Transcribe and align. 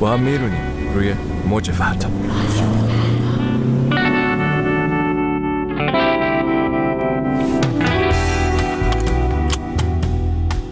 با 0.00 0.10
هم 0.10 0.20
میرونیم 0.20 0.62
روی 0.94 1.14
موج 1.48 1.70
فردا 1.70 2.08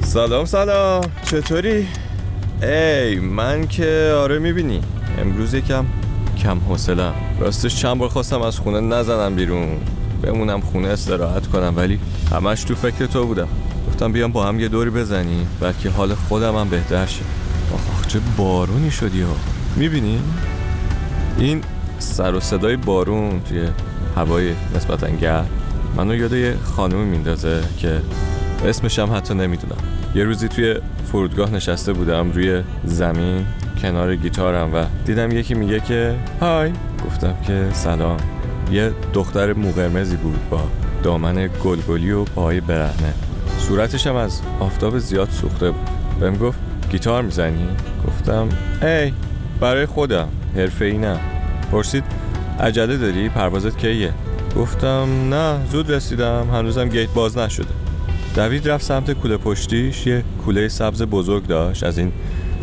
سلام 0.04 0.44
سلام. 0.44 1.04
چطوری؟ 1.24 1.86
ای 2.62 3.20
من 3.20 3.66
که 3.66 4.14
آره 4.16 4.38
می‌بینی. 4.38 4.80
امروز 5.20 5.54
یکم 5.54 5.84
کم 6.42 6.58
حوصلم 6.58 7.14
راستش 7.40 7.76
چند 7.76 7.98
بار 7.98 8.08
خواستم 8.08 8.42
از 8.42 8.58
خونه 8.58 8.80
نزنم 8.80 9.34
بیرون. 9.34 9.68
بمونم 10.22 10.60
خونه 10.60 10.88
استراحت 10.88 11.46
کنم 11.46 11.74
ولی 11.76 11.98
همش 12.32 12.64
تو 12.64 12.74
فکر 12.74 13.06
تو 13.06 13.26
بودم. 13.26 13.48
گفتم 13.88 14.12
بیام 14.12 14.32
با 14.32 14.44
هم 14.44 14.60
یه 14.60 14.68
دوری 14.68 14.90
بزنیم 14.90 15.46
بلکه 15.60 15.90
حال 15.90 16.14
خودم 16.14 16.56
هم 16.56 16.68
بهتر 16.68 17.06
شه. 17.06 17.22
چه 18.12 18.20
بارونی 18.36 18.90
شدی 18.90 19.22
ها؟ 19.22 19.36
می‌بینی؟ 19.76 20.20
این 21.38 21.60
سر 21.98 22.34
و 22.34 22.40
صدای 22.40 22.76
بارون 22.76 23.40
توی 23.40 23.68
هوای 24.16 24.52
نسبتا 24.76 25.08
گرم. 25.08 25.46
منو 25.96 26.14
یاد 26.14 26.32
یه 26.32 26.56
خانومی 26.76 27.04
میندازه 27.04 27.62
که 27.78 28.00
اسمش 28.64 28.98
هم 28.98 29.16
حتی 29.16 29.34
نمی‌دونم. 29.34 29.76
یه 30.14 30.24
روزی 30.24 30.48
توی 30.48 30.76
فرودگاه 31.12 31.50
نشسته 31.50 31.92
بودم 31.92 32.30
روی 32.32 32.62
زمین 32.84 33.46
کنار 33.82 34.16
گیتارم 34.16 34.74
و 34.74 34.84
دیدم 35.04 35.32
یکی 35.32 35.54
میگه 35.54 35.80
که 35.80 36.14
های. 36.40 36.72
گفتم 37.06 37.34
که 37.46 37.68
سلام. 37.72 38.16
یه 38.72 38.92
دختر 39.12 39.52
موقرمزی 39.52 40.16
بود 40.16 40.48
با 40.50 40.60
دامن 41.02 41.50
گلگلی 41.64 42.10
و 42.10 42.24
پای 42.24 42.60
برهنه. 42.60 43.14
صورتش 43.58 44.06
هم 44.06 44.16
از 44.16 44.40
آفتاب 44.60 44.98
زیاد 44.98 45.30
سوخته 45.30 45.70
بود. 45.70 45.90
بهم 46.20 46.36
گفت 46.36 46.58
گیتار 46.92 47.22
می‌زنی؟ 47.22 47.66
گفتم 48.06 48.48
ای 48.82 49.12
برای 49.60 49.86
خودم 49.86 50.28
حرفه 50.56 50.84
ای 50.84 50.98
نه. 50.98 51.16
پرسید 51.72 52.04
عجله 52.60 52.96
داری؟ 52.96 53.28
پروازت 53.28 53.78
کیه؟ 53.78 54.12
گفتم 54.56 55.08
نه 55.34 55.66
زود 55.70 55.92
رسیدم 55.92 56.46
هنوزم 56.52 56.88
گیت 56.88 57.08
باز 57.08 57.38
نشده. 57.38 57.68
دوید 58.36 58.68
رفت 58.68 58.84
سمت 58.84 59.10
کوله 59.10 59.36
پشتیش 59.36 60.06
یه 60.06 60.24
کوله 60.44 60.68
سبز 60.68 61.02
بزرگ 61.02 61.46
داشت 61.46 61.84
از 61.84 61.98
این 61.98 62.12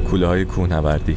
کوله 0.10 0.28
های 0.28 0.46
کوهنوردی. 0.46 1.16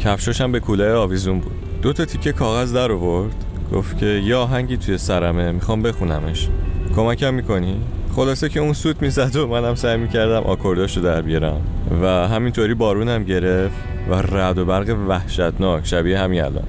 کفشاش 0.00 0.40
هم 0.40 0.52
به 0.52 0.60
کوله 0.60 0.92
آویزون 0.92 1.40
بود. 1.40 1.52
دو 1.82 1.92
تا 1.92 2.04
تیکه 2.04 2.32
کاغذ 2.32 2.74
در 2.74 2.92
آورد. 2.92 3.34
گفت 3.72 3.98
که 3.98 4.06
یه 4.06 4.36
آهنگی 4.36 4.76
توی 4.76 4.98
سرمه 4.98 5.52
می‌خوام 5.52 5.82
بخونمش. 5.82 6.48
کمکم 6.96 7.34
می‌کنی؟ 7.34 7.80
خلاصه 8.16 8.48
که 8.48 8.60
اون 8.60 8.72
سوت 8.72 9.02
می‌زد 9.02 9.36
و 9.36 9.46
منم 9.46 9.74
سعی 9.74 9.96
می‌کردم 9.96 10.42
آکورداشو 10.42 11.00
در 11.00 11.22
بیارم. 11.22 11.60
و 12.02 12.28
همینطوری 12.28 12.74
بارونم 12.74 13.24
گرفت 13.24 13.74
و 14.10 14.14
رعد 14.14 14.58
و 14.58 14.64
برق 14.64 14.96
وحشتناک 15.08 15.86
شبیه 15.86 16.18
همین 16.18 16.42
الان. 16.42 16.64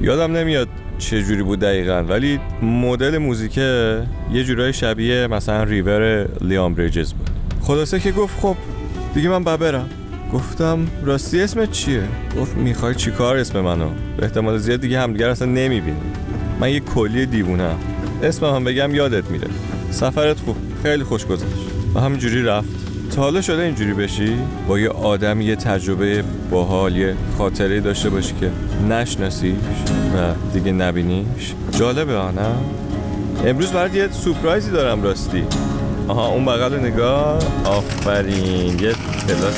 یادم 0.00 0.36
نمیاد 0.36 0.68
چه 0.98 1.22
جوری 1.22 1.42
بود 1.42 1.58
دقیقا 1.58 2.04
ولی 2.08 2.40
مدل 2.62 3.18
موزیکه 3.18 4.02
یه 4.32 4.44
جورای 4.44 4.72
شبیه 4.72 5.26
مثلا 5.26 5.62
ریور 5.62 6.28
لیام 6.40 6.74
بریجز 6.74 7.12
بود. 7.12 7.30
خلاصه 7.60 8.00
که 8.00 8.12
گفت 8.12 8.40
خب 8.40 8.56
دیگه 9.14 9.28
من 9.28 9.44
برم. 9.44 9.88
گفتم 10.32 10.78
راستی 11.04 11.40
اسمت 11.40 11.70
چیه؟ 11.70 12.02
گفت 12.40 12.56
می‌خوای 12.56 12.94
چیکار 12.94 13.36
اسم 13.36 13.60
منو؟ 13.60 13.88
به 14.16 14.22
احتمال 14.22 14.58
زیاد 14.58 14.80
دیگه 14.80 15.00
همدیگر 15.00 15.28
اصلا 15.28 15.48
نمی‌بینیم 15.48 16.12
من 16.60 16.70
یه 16.70 16.80
کلی 16.80 17.26
دیوونم 17.26 17.78
اسمم 18.22 18.54
هم 18.54 18.64
بگم 18.64 18.94
یادت 18.94 19.30
میره. 19.30 19.48
سفرت 19.90 20.40
خوب. 20.40 20.56
خیلی 20.82 21.04
خوش 21.04 21.26
گذشت. 21.26 21.70
و 21.94 22.00
همینجوری 22.00 22.42
رفت. 22.42 22.85
تا 23.14 23.22
حالا 23.22 23.40
شده 23.40 23.62
اینجوری 23.62 23.94
بشی؟ 23.94 24.38
با 24.68 24.78
یه 24.78 24.88
آدم 24.88 25.40
یه 25.40 25.56
تجربه 25.56 26.24
باحال 26.50 26.96
یه 26.96 27.14
خاطره 27.38 27.80
داشته 27.80 28.10
باشی 28.10 28.34
که 28.40 28.50
نشناسیش 28.88 29.54
و 30.16 30.34
دیگه 30.52 30.72
نبینیش؟ 30.72 31.54
جالبه 31.70 32.16
آنه 32.16 32.54
امروز 33.44 33.72
برات 33.72 33.94
یه 33.94 34.08
سورپرایزی 34.10 34.70
دارم 34.70 35.02
راستی. 35.02 35.42
آها 36.08 36.28
اون 36.28 36.44
بغل 36.44 36.78
نگاه. 36.78 37.38
آفرین 37.64 38.78
یه 38.78 38.92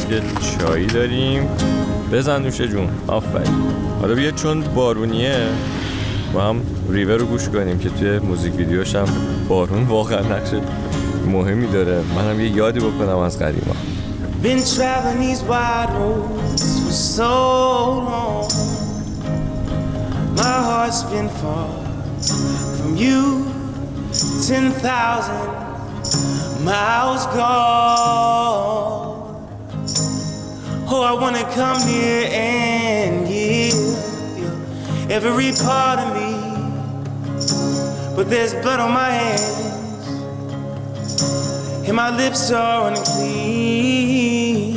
که 0.09 0.23
چایی 0.41 0.87
داریم. 0.87 1.49
بزن 2.13 2.43
نوشه 2.43 2.69
جون. 2.69 2.89
آفرین. 3.07 3.55
حالا 4.01 4.15
بیا 4.15 4.31
چون 4.31 4.61
بارونیه 4.61 5.47
با 6.33 6.43
هم 6.43 6.61
ریور 6.91 7.17
رو 7.17 7.27
گوش 7.27 7.49
کنیم 7.49 7.79
که 7.79 7.89
توی 7.89 8.19
موزیک 8.19 8.55
ویدیوش 8.55 8.95
هم 8.95 9.07
بارون 9.49 9.83
واقعا 9.83 10.21
نقش 10.21 10.51
مهمی 11.28 11.68
داره 11.68 12.02
منم 12.16 12.40
یه 12.40 12.50
یادی 12.50 12.80
بکنم 12.80 13.18
از 13.18 13.40
قدیما 13.40 13.76
Been 14.44 14.62
traveling 14.76 15.22
these 15.22 15.42
wide 15.52 15.92
roads 16.00 16.64
for 16.84 16.92
so 16.92 17.34
long 18.10 18.48
My 20.42 20.58
heart's 20.70 21.04
been 21.14 21.30
far 21.42 21.70
from 22.78 22.92
you 23.04 23.22
Ten 24.48 24.66
thousand 24.88 25.48
miles 26.66 27.26
gone 27.38 29.14
Oh, 30.92 31.02
I 31.12 31.14
wanna 31.14 31.46
come 31.58 31.80
near 31.88 32.28
and 32.32 33.26
give 33.26 33.74
you 34.40 34.52
every 35.10 35.52
part 35.68 35.98
of 36.04 36.10
me 36.18 36.32
But 38.16 38.30
there's 38.30 38.54
blood 38.64 38.80
on 38.80 38.92
my 38.92 39.10
hands 39.10 39.44
and 39.66 39.77
my 41.99 42.11
lips 42.17 42.53
are 42.53 42.93
unclean. 42.93 44.77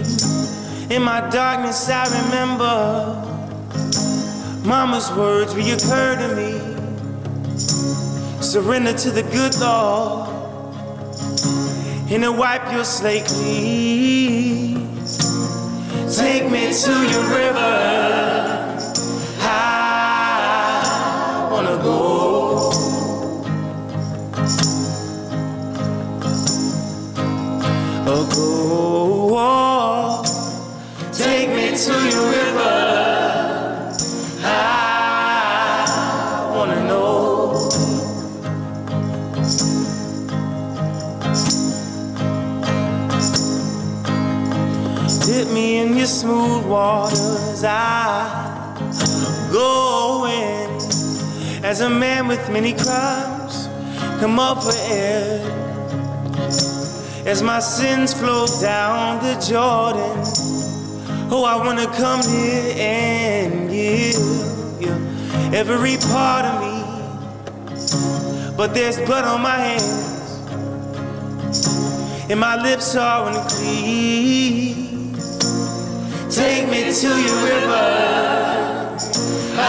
In 0.90 1.04
my 1.04 1.22
darkness, 1.30 1.88
I 1.88 2.04
remember 2.20 2.74
Mama's 4.68 5.12
words 5.12 5.54
reoccur 5.54 6.18
to 6.18 6.28
me. 6.36 6.52
Surrender 8.42 8.94
to 8.94 9.12
the 9.12 9.22
good 9.22 9.56
Lord, 9.60 10.30
and 12.12 12.24
to 12.24 12.32
wipe 12.32 12.72
your 12.74 12.86
slate 12.86 13.26
clean. 13.26 14.88
Take 16.10 16.50
me 16.50 16.74
to 16.74 16.94
your 17.12 17.24
river. 17.38 18.21
Me 45.54 45.78
in 45.78 45.96
your 45.96 46.06
smooth 46.06 46.66
waters. 46.66 47.64
I 47.64 48.78
go 49.52 50.26
in 50.26 50.70
as 51.64 51.82
a 51.82 51.90
man 51.90 52.28
with 52.28 52.50
many 52.50 52.74
crimes. 52.74 53.68
Come 54.20 54.40
up 54.40 54.64
for 54.64 54.74
air 54.90 55.42
as 57.26 57.42
my 57.44 57.60
sins 57.60 58.14
flow 58.14 58.46
down 58.62 59.20
the 59.24 59.34
Jordan. 59.40 60.24
Oh, 61.34 61.44
I 61.44 61.56
wanna 61.58 61.88
come 61.88 62.22
here 62.24 62.76
and 62.78 63.70
give 63.70 64.16
you 64.82 64.92
every 65.54 65.98
part 66.12 66.46
of 66.46 66.62
me. 66.62 66.82
But 68.58 68.74
there's 68.74 68.98
blood 69.00 69.26
on 69.26 69.42
my 69.42 69.58
hands, 69.58 70.40
and 72.30 72.40
my 72.40 72.62
lips 72.62 72.96
are 72.96 73.30
unclean. 73.30 74.91
Take 76.32 76.70
me 76.70 76.94
to 76.94 77.08
your 77.08 77.44
river. 77.44 78.98
I 79.58 79.66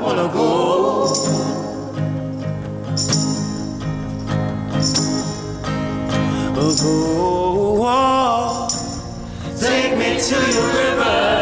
wanna 0.00 0.28
go. 0.32 1.04
go. 6.82 8.68
Take 9.60 9.98
me 9.98 10.18
to 10.18 10.36
your 10.52 10.68
river. 10.72 11.33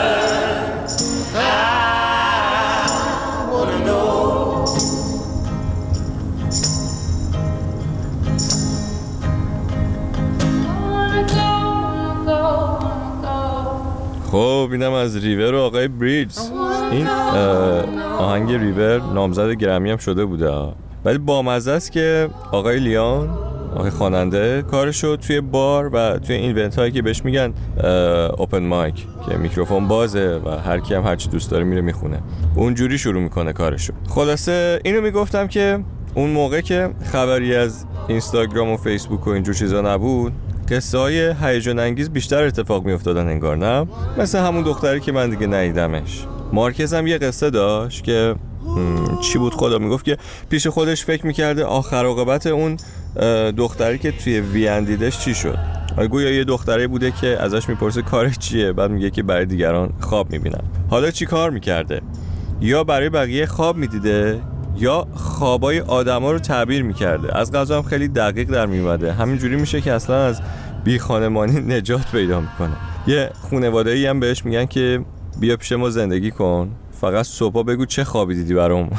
اینم 14.70 14.92
از 14.92 15.16
ریور 15.16 15.54
و 15.54 15.58
آقای 15.58 15.88
بریدز. 15.88 16.50
این 16.92 17.06
آهنگ 18.18 18.52
ریور 18.52 18.98
نامزد 18.98 19.50
گرمی 19.50 19.90
هم 19.90 19.96
شده 19.96 20.24
بوده. 20.24 20.52
ولی 21.04 21.18
بامزه 21.18 21.70
است 21.70 21.92
که 21.92 22.28
آقای 22.52 22.78
لیان 22.78 23.28
آقای 23.76 23.90
خواننده 23.90 24.62
کارشو 24.62 25.16
توی 25.16 25.40
بار 25.40 25.90
و 25.92 26.18
توی 26.18 26.36
event 26.36 26.78
هایی 26.78 26.92
که 26.92 27.02
بهش 27.02 27.24
میگن 27.24 27.54
open 28.38 28.66
mic 28.66 29.06
که 29.28 29.36
میکروفون 29.36 29.88
بازه 29.88 30.40
و 30.44 30.50
هر 30.50 30.80
کی 30.80 30.94
هم 30.94 31.02
هرچی 31.02 31.28
دوست 31.28 31.50
داره 31.50 31.64
میره 31.64 31.80
می‌خونه. 31.80 32.18
اونجوری 32.56 32.98
شروع 32.98 33.22
می‌کنه 33.22 33.52
کارشو. 33.52 33.92
خلاصه 34.08 34.80
اینو 34.84 35.00
می‌گفتم 35.00 35.46
که 35.46 35.78
اون 36.14 36.30
موقع 36.30 36.60
که 36.60 36.90
خبری 37.12 37.54
از 37.54 37.84
اینستاگرام 38.08 38.70
و 38.70 38.76
فیسبوک 38.76 39.26
و 39.26 39.30
اینجور 39.30 39.54
چیزا 39.54 39.80
نبود 39.80 40.32
قصه 40.72 40.98
های 40.98 41.34
هیجان 41.42 41.78
انگیز 41.78 42.10
بیشتر 42.10 42.44
اتفاق 42.44 42.84
میافتادن 42.84 43.28
انگار 43.28 43.56
نه؟ 43.56 43.86
مثل 44.18 44.38
همون 44.38 44.62
دختری 44.62 45.00
که 45.00 45.12
من 45.12 45.30
دیگه 45.30 45.46
ندیدمش. 45.46 46.24
مارکز 46.52 46.94
هم 46.94 47.06
یه 47.06 47.18
قصه 47.18 47.50
داشت 47.50 48.04
که 48.04 48.34
چی 49.22 49.38
بود 49.38 49.54
خدا 49.54 49.78
می‌گفت 49.78 50.04
که 50.04 50.16
پیش 50.50 50.66
خودش 50.66 51.04
فکر 51.04 51.26
می‌کرده 51.26 51.64
آخر 51.64 52.04
عاقبت 52.04 52.46
اون 52.46 52.76
دختری 53.56 53.98
که 53.98 54.12
توی 54.12 54.40
وین 54.40 54.84
دیدش 54.84 55.18
چی 55.18 55.34
شد. 55.34 55.58
گویا 56.10 56.30
یه 56.30 56.44
دختری 56.44 56.86
بوده 56.86 57.10
که 57.10 57.42
ازش 57.42 57.68
می‌پرسه 57.68 58.02
کارش 58.02 58.38
چیه 58.38 58.72
بعد 58.72 58.90
میگه 58.90 59.10
که 59.10 59.22
برای 59.22 59.46
دیگران 59.46 59.92
خواب 60.00 60.32
می‌بینم. 60.32 60.64
حالا 60.90 61.10
چی 61.10 61.26
کار 61.26 61.50
می‌کرده؟ 61.50 62.00
یا 62.60 62.84
برای 62.84 63.08
بقیه 63.08 63.46
خواب 63.46 63.76
می‌دیده 63.76 64.40
یا 64.76 65.06
خوابای 65.14 65.80
آدما 65.80 66.32
رو 66.32 66.38
تعبیر 66.38 66.82
می‌کرده. 66.82 67.36
از 67.38 67.52
غذا 67.52 67.76
هم 67.76 67.82
خیلی 67.82 68.08
دقیق 68.08 68.50
در 68.50 68.66
میومده 68.66 69.12
همینجوری 69.12 69.56
میشه 69.56 69.80
که 69.80 69.92
اصلا 69.92 70.26
از 70.26 70.40
بی 70.84 70.98
خانمانی 70.98 71.60
نجات 71.60 72.10
پیدا 72.12 72.40
می‌کنه. 72.40 72.76
یه 73.06 73.30
خانواده 73.50 73.90
ای 73.90 74.06
هم 74.06 74.20
بهش 74.20 74.44
میگن 74.44 74.66
که 74.66 75.00
بیا 75.40 75.56
پیش 75.56 75.72
ما 75.72 75.90
زندگی 75.90 76.30
کن. 76.30 76.70
فقط 77.00 77.24
صبح 77.24 77.62
بگو 77.62 77.86
چه 77.86 78.04
خوابی 78.04 78.34
دیدی 78.34 78.54
برام. 78.54 78.90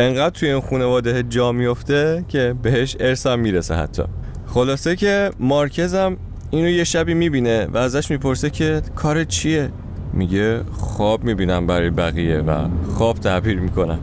انقدر 0.00 0.30
توی 0.30 0.50
این 0.50 0.60
خانواده 0.60 1.22
جا 1.22 1.52
میفته 1.52 2.24
که 2.28 2.54
بهش 2.62 2.96
ارسم 3.00 3.38
می‌رسه 3.38 3.74
حتی. 3.74 4.02
خلاصه 4.46 4.96
که 4.96 5.30
مارکزم 5.40 6.16
اینو 6.50 6.68
یه 6.68 6.84
شبی 6.84 7.14
می‌بینه 7.14 7.66
و 7.66 7.78
ازش 7.78 8.10
می‌پرسه 8.10 8.50
که 8.50 8.82
کار 8.96 9.24
چیه؟ 9.24 9.70
میگه 10.12 10.60
خواب 10.72 11.24
می‌بینم 11.24 11.66
برای 11.66 11.90
بقیه 11.90 12.38
و 12.38 12.68
خواب 12.94 13.18
تعبیر 13.18 13.60
می‌کنم. 13.60 13.98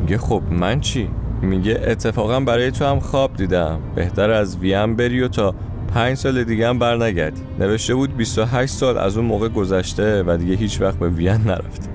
میگه 0.00 0.18
خب 0.18 0.42
من 0.50 0.80
چی؟ 0.80 1.08
میگه 1.42 1.80
اتفاقا 1.86 2.40
برای 2.40 2.70
تو 2.70 2.84
هم 2.84 3.00
خواب 3.00 3.36
دیدم. 3.36 3.80
بهتر 3.94 4.30
از 4.30 4.56
ویم 4.56 4.96
بری 4.96 5.20
و 5.20 5.28
تا 5.28 5.54
پنج 5.94 6.16
سال 6.16 6.44
دیگه 6.44 6.68
هم 6.68 6.78
بر 6.78 6.96
نگردی 6.96 7.40
نوشته 7.58 7.94
بود 7.94 8.16
28 8.16 8.72
سال 8.72 8.98
از 8.98 9.16
اون 9.16 9.26
موقع 9.26 9.48
گذشته 9.48 10.22
و 10.26 10.36
دیگه 10.36 10.54
هیچ 10.54 10.80
وقت 10.80 10.98
به 10.98 11.08
وین 11.08 11.40
نرفته 11.46 11.88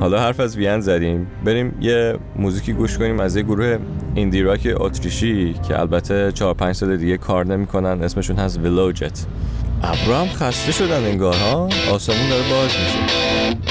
حالا 0.00 0.20
حرف 0.20 0.40
از 0.40 0.56
وین 0.56 0.80
زدیم. 0.80 1.26
بریم 1.44 1.74
یه 1.80 2.16
موزیکی 2.36 2.72
گوش 2.72 2.98
کنیم 2.98 3.20
از 3.20 3.36
یه 3.36 3.42
گروه 3.42 3.78
ایندی 4.14 4.42
راک 4.42 4.68
اتریشی 4.76 5.54
که 5.68 5.80
البته 5.80 6.32
4 6.32 6.54
5 6.54 6.74
سال 6.74 6.96
دیگه 6.96 7.16
کار 7.16 7.46
نمی‌کنن. 7.46 8.02
اسمشون 8.02 8.36
هست 8.36 8.58
ویلوجت 8.58 9.26
ابرو 9.82 10.14
هم 10.14 10.26
خسته 10.26 10.72
شدن 10.72 11.04
انگار 11.04 11.34
ها؟ 11.34 11.68
آسمون 11.92 12.28
داره 12.30 12.42
باز 12.50 12.64
میشه. 12.64 13.69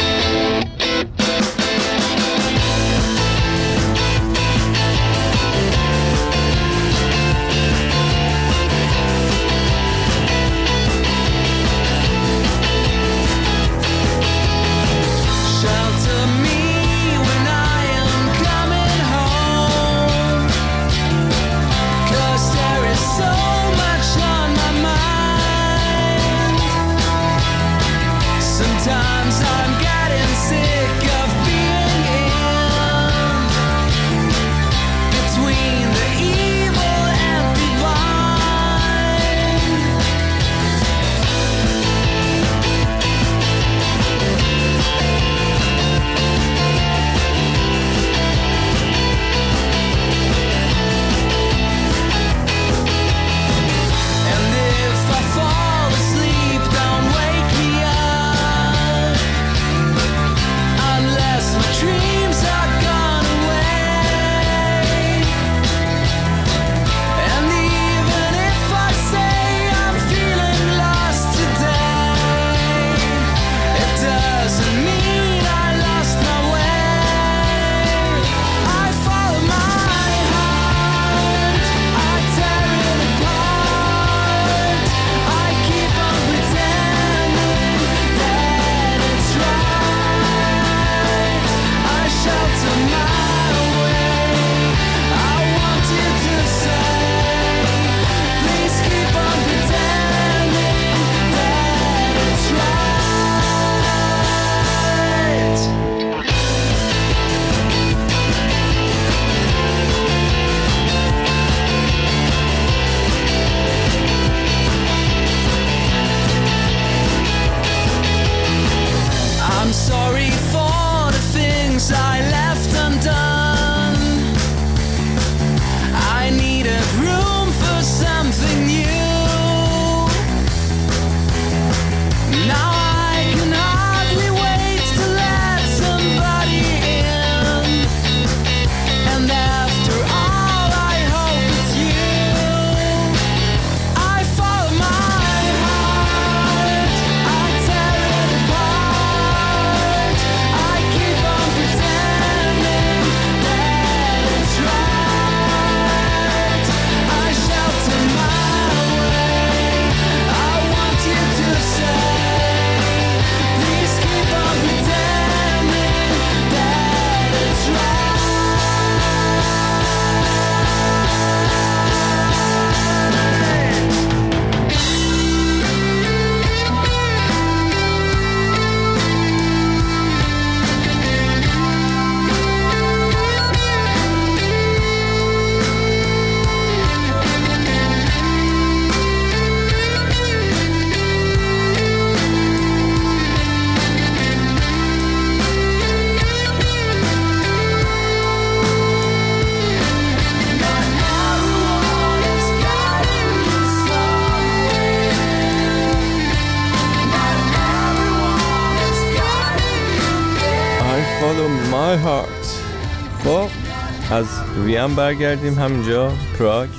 از 214.19 214.41
ویم 214.65 214.95
برگردیم 214.95 215.53
همینجا 215.53 216.11
پراگ. 216.39 216.69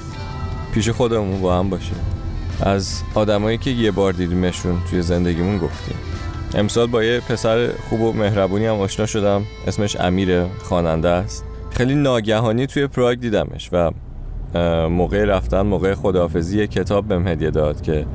پیش 0.74 0.88
خودمون 0.88 1.40
با 1.40 1.58
هم 1.58 1.70
باشیم 1.70 1.96
از 2.62 3.02
آدمایی 3.14 3.58
که 3.58 3.70
یه 3.70 3.90
بار 3.90 4.12
دیدیمشون 4.12 4.78
توی 4.90 5.02
زندگیمون 5.02 5.58
گفتیم. 5.58 5.94
امسال 6.54 6.86
با 6.86 7.04
یه 7.04 7.20
پسر 7.20 7.68
خوب 7.88 8.00
و 8.00 8.12
مهربونی 8.12 8.66
هم 8.66 8.74
آشنا 8.74 9.06
شدم. 9.06 9.42
اسمش 9.66 10.00
امیر 10.00 10.44
خواننده 10.44 11.08
است. 11.08 11.44
خیلی 11.70 11.94
ناگهانی 11.94 12.66
توی 12.66 12.86
پراگ 12.86 13.20
دیدمش 13.20 13.70
و 13.72 13.90
موقع 14.88 15.24
رفتن 15.24 15.60
موقع 15.60 15.94
خداحافظی 15.94 16.66
کتاب 16.66 17.08
بهم 17.08 17.28
هدیه 17.28 17.50
داد 17.50 17.82
که 17.82 18.06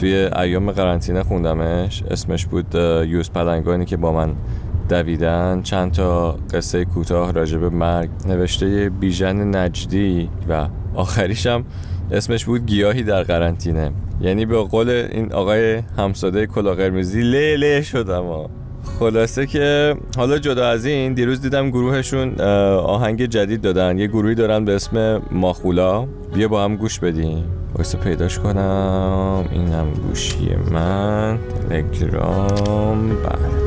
توی 0.00 0.14
ایام 0.14 0.70
قرنطینه 0.70 1.22
خوندمش. 1.22 2.02
اسمش 2.10 2.46
بود 2.46 2.74
یوز 3.08 3.30
پلنگانی 3.30 3.84
که 3.84 3.96
با 3.96 4.12
من 4.12 4.34
دویدن 4.88 5.62
چند 5.62 5.92
تا 5.92 6.32
قصه 6.54 6.84
کوتاه 6.84 7.32
راجب 7.32 7.64
مرگ. 7.64 8.08
نوشته 8.26 8.90
بیژن 9.00 9.56
نجدی 9.56 10.28
و 10.48 10.68
آخریشم 10.94 11.64
اسمش 12.10 12.44
بود 12.44 12.66
گیاهی 12.66 13.02
در 13.02 13.22
قرنطینه. 13.22 13.90
یعنی 14.20 14.46
به 14.46 14.56
قول 14.62 14.90
این 14.90 15.32
آقای 15.32 15.82
همساده 15.98 16.46
کلا 16.46 16.74
قرمزی 16.74 17.22
له 17.22 17.56
له 17.56 17.82
شدم 17.82 18.48
خلاصه 18.98 19.46
که 19.46 19.96
حالا 20.16 20.38
جدا 20.38 20.68
از 20.68 20.86
این 20.86 21.14
دیروز 21.14 21.40
دیدم 21.40 21.70
گروهشون 21.70 22.40
آهنگ 22.80 23.24
جدید 23.24 23.60
دادن. 23.60 23.98
یه 23.98 24.06
گروهی 24.06 24.34
دارن 24.34 24.64
به 24.64 24.74
اسم 24.74 25.22
ماخولا. 25.30 26.06
بیا 26.34 26.48
با 26.48 26.64
هم 26.64 26.76
گوش 26.76 26.98
بدیم. 26.98 27.44
واسه 27.74 27.98
پیداش 27.98 28.38
کنم. 28.38 29.44
اینم 29.50 29.86
گوشی 30.08 30.48
من. 30.72 31.38
تلگرام. 31.68 33.08
بله. 33.08 33.65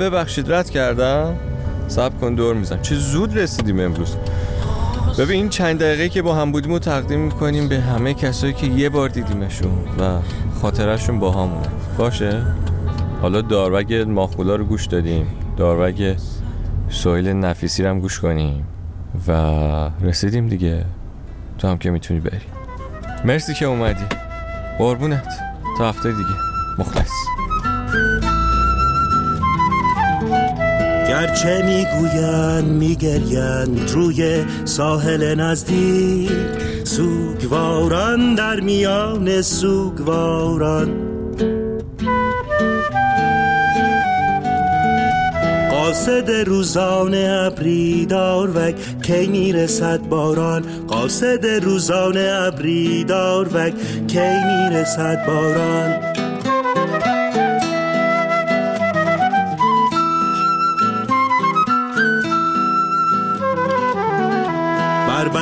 ببخشید 0.00 0.52
رد 0.52 0.70
کردم. 0.70 1.36
سب 1.88 2.20
کن 2.20 2.34
دور 2.34 2.54
میزن 2.54 2.82
چه 2.82 2.94
زود 2.94 3.38
رسیدیم 3.38 3.80
امروز. 3.80 4.16
ببین 5.18 5.36
این 5.36 5.48
چند 5.48 5.80
دقیقه 5.80 6.08
که 6.08 6.22
با 6.22 6.34
هم 6.34 6.52
بودیم 6.52 6.72
رو 6.72 6.78
تقدیم 6.78 7.20
می‌کنیم 7.20 7.68
به 7.68 7.80
همه 7.80 8.14
کسایی 8.14 8.52
که 8.52 8.66
یه 8.66 8.88
بار 8.88 9.08
دیدیمشون 9.08 9.72
و 9.98 10.18
خاطرشون 10.62 11.18
با 11.18 11.32
همونه. 11.32 11.68
باشه؟ 11.98 12.42
حالا 13.22 13.40
داروگ 13.40 14.04
ماخولا 14.08 14.56
رو 14.56 14.64
گوش 14.64 14.86
دادیم. 14.86 15.26
داروگ 15.56 16.16
سویل 16.88 17.28
نفیسی 17.28 17.82
رو 17.82 17.88
هم 17.88 18.00
گوش 18.00 18.20
کنیم. 18.20 18.66
و 19.28 19.32
رسیدیم 20.02 20.48
دیگه. 20.48 20.84
تو 21.58 21.68
هم 21.68 21.78
که 21.78 21.90
می‌تونی 21.90 22.20
بری. 22.20 22.40
مرسی 23.24 23.54
که 23.54 23.66
اومدی. 23.66 24.04
قربونت. 24.78 25.28
تا 25.78 25.88
هفته 25.88 26.10
دیگه. 26.10 26.34
مخلص. 26.78 27.10
گرچه 31.12 31.62
می‌گویند 31.62 32.64
میگریند 32.64 33.90
روی 33.90 34.44
ساحل 34.64 35.34
نزدیک. 35.34 36.30
سوگواران 36.84 38.34
در 38.34 38.60
میان 38.60 39.42
سوگواران. 39.42 40.88
قاصد 45.70 46.30
روزان 46.30 47.14
ابری 47.14 48.06
داروک 48.06 48.74
کی 49.02 49.26
می‌رسد 49.26 50.00
باران؟ 50.00 50.62
قاصد 50.88 51.46
روزان 51.46 52.16
ابری 52.16 53.04
داروک 53.04 53.72
کی 54.08 54.18
می‌رسد 54.18 55.26
باران؟ 55.26 56.21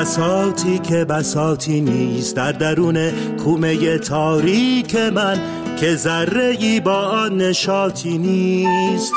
بساتی 0.00 0.78
که 0.78 1.04
بساتی 1.04 1.80
نیست 1.80 2.36
در 2.36 2.52
درون 2.52 3.10
کومه 3.36 3.98
تاریک 3.98 4.96
من 4.96 5.38
که 5.80 5.96
ذره 5.96 6.56
ای 6.60 6.80
با 6.80 6.96
آن 6.96 7.36
نشاتی 7.36 8.18
نیست. 8.18 9.12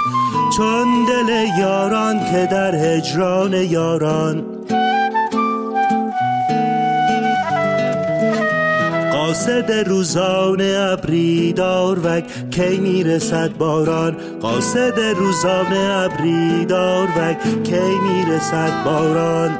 چون 0.58 0.88
دل 1.06 1.60
یاران 1.60 2.20
که 2.20 2.48
در 2.52 2.75
هجران 2.75 3.54
یاران 3.54 4.46
قاصد 9.12 9.72
روزان 9.72 10.62
ابری 10.62 11.54
داروک 11.54 12.50
کی 12.52 12.78
می‌رسد 12.78 13.58
باران؟ 13.58 14.18
قاصد 14.42 15.00
روزان 15.00 15.74
ابری 15.74 16.66
داروک 16.66 17.63
کی 17.63 18.00
می‌رسد 18.08 18.84
باران؟ 18.86 19.58